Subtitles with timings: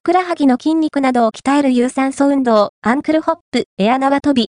[0.00, 4.48] ふくらはぎの筋肉などを鍛える有酸素運動、アンクルホップ、エア縄跳び。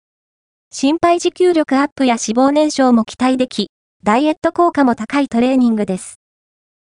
[0.70, 3.68] 心肺持久力アップや脂肪燃焼も期待でき、
[4.02, 6.14] ダイエット効果も高いトレーニングです。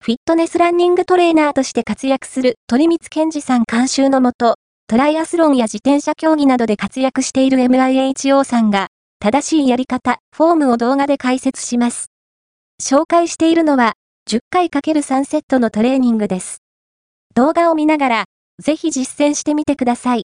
[0.03, 4.55] フィットネスランニングトレーナーとして活躍する鳥光健二さん監修のもと、
[4.87, 8.87] トライアスロンや自転車競技などで活躍している MIHO さんが、
[9.19, 12.07] 正しいやり方、フォームを動画で解説します。
[12.81, 13.93] 紹介しているのは、
[14.27, 16.63] 10回 ×3 セットのトレーニングです。
[17.35, 18.25] 動画を見ながら、
[18.65, 20.23] ぜひ実践してみてください。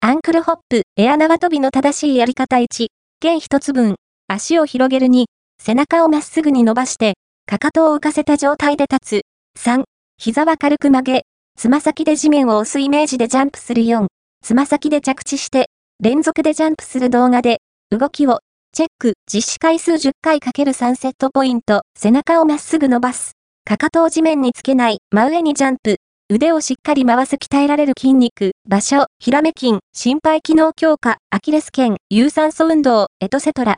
[0.00, 2.88] アンクルホップ、エア縄跳びの正しいやり方1、
[3.20, 3.94] 弦1つ分、
[4.28, 5.24] 足を広げる2、
[5.58, 7.14] 背中をまっすぐに伸ばして、
[7.46, 9.22] かかとを浮かせた状態で立
[9.56, 9.60] つ。
[9.60, 9.84] 3、
[10.18, 11.22] 膝は軽く曲げ、
[11.56, 14.06] つま先で地面を押すイメージでジャンプする4、
[14.44, 15.70] つま先で着地して、
[16.02, 17.60] 連続でジャンプする動画で、
[17.90, 18.40] 動きを、
[18.74, 23.32] チェック、実施回数10回 ×3 セットポイント、背中をまっすぐ伸ばす。
[23.64, 25.96] かかとを地面につけない、真上にジャンプ、
[26.34, 33.76] 腕をしっかり回す鍛えられる筋肉、場所、ひらめ筋、心肺機能強化、アキレス腱、有酸素運動、エトセトラ。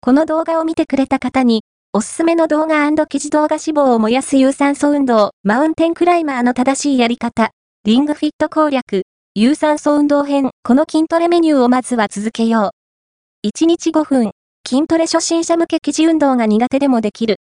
[0.00, 1.60] この動画を見てくれた方に、
[1.92, 7.50] おすすめの動画記事動画脂肪を燃やす有酸素運動、マウンテンクライマーの正しいやり方、
[7.84, 9.02] リングフィット攻略、
[9.34, 12.72] 有酸素運動編、この筋トレメニューをまずは続けよ
[13.44, 13.46] う。
[13.46, 14.30] 1日5分、
[14.66, 17.36] 筋トレ初心者向け記事運動が苦手でもできる。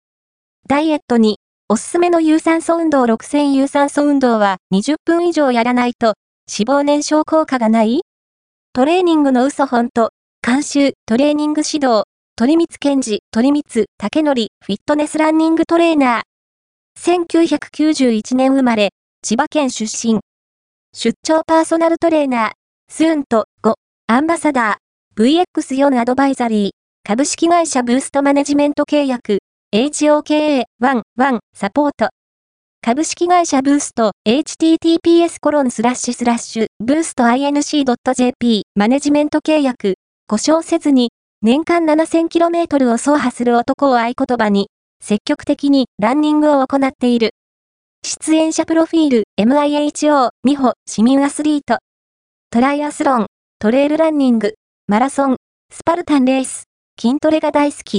[0.65, 1.39] ダイエットに、
[1.71, 6.15] おすすめの有酸素運動6000有酸素運動は20分以上やらないと
[6.51, 8.01] 脂肪燃焼効果がない？
[8.73, 10.09] トレーニングの嘘本と
[10.43, 17.29] 監修トレーニング指導鳥光健治鳥光竹則フィットネスランニングトレーナー。
[17.37, 18.89] 1991年生まれ
[19.21, 20.21] 千葉県出身。
[20.91, 22.51] 出張パーソナルトレーナー。
[22.91, 23.75] スーンと5
[24.07, 25.45] アンバサダー。
[25.55, 26.71] VX4 アドバイザリー。
[27.03, 29.37] 株式会社ブーストマネジメント契約。
[29.71, 30.63] HOKA11
[31.53, 32.09] サポート。
[32.81, 39.93] 株式会社ブースト https コロンスラッシュスラッシュブースト inc.jp マネジメント契約。
[40.25, 41.11] 故障せずに
[41.43, 44.69] 年間 7000km を走破する男を合言葉に
[45.03, 47.35] 積極的にランニングを行っている。
[48.03, 51.77] 出演者プロフィール MIHO 美穂市民アスリート。
[52.49, 53.27] トライアスロン
[53.59, 54.55] トレイルランニング
[54.87, 55.35] マラソン
[55.71, 56.63] スパルタンレース。
[56.99, 57.97] 筋トレが大好き。